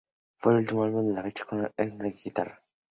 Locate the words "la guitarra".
1.99-2.63